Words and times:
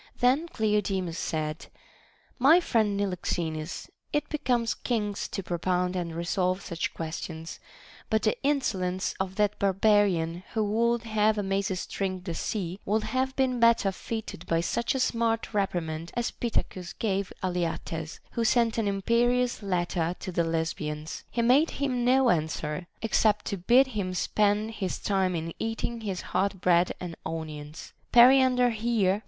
Then 0.19 0.47
Cleodemus 0.47 1.19
said: 1.19 1.67
My 2.39 2.59
friend 2.59 2.99
Niloxenus, 2.99 3.87
it 4.11 4.27
becomes 4.29 4.73
kings 4.73 5.27
to 5.27 5.43
propound 5.43 5.95
and 5.95 6.15
resolve 6.15 6.63
such 6.63 6.91
questions; 6.95 7.59
but 8.09 8.23
the 8.23 8.35
insolence 8.41 9.13
of 9.19 9.35
that 9.35 9.59
barbarian 9.59 10.41
who 10.55 10.63
would 10.63 11.03
have 11.03 11.37
Amasis 11.37 11.85
drink 11.85 12.23
the 12.23 12.33
sea 12.33 12.79
would 12.83 13.03
have 13.03 13.35
been 13.35 13.59
better 13.59 13.91
fitted 13.91 14.47
by 14.47 14.59
such 14.59 14.95
a 14.95 14.99
smart 14.99 15.53
reprimand 15.53 16.11
as 16.15 16.31
Pitta 16.31 16.63
cus 16.63 16.93
gave 16.93 17.31
Alyattes, 17.43 18.19
who 18.31 18.43
sent 18.43 18.79
an 18.79 18.87
imperious 18.87 19.61
letter 19.61 20.15
to 20.19 20.31
the 20.31 20.41
THE 20.41 20.49
BANQUET 20.51 20.61
OF 20.61 20.61
THE 20.61 20.65
SEVEN 20.65 20.65
WISE 20.65 20.77
MEN.] 20.79 20.97
9 20.97 20.97
Lesbians. 20.97 21.23
He 21.29 21.41
made 21.43 21.69
him 21.79 22.03
no 22.03 22.29
answer, 22.31 22.87
except 23.03 23.45
to 23.45 23.57
bid 23.57 23.85
him 23.85 24.15
spend 24.15 24.71
his 24.71 24.97
time 24.97 25.35
in 25.35 25.53
eating 25.59 26.01
his 26.01 26.21
hot 26.21 26.59
bread 26.59 26.91
and 26.99 27.15
onions. 27.23 27.93
Periander 28.11 28.71
here. 28.71 29.19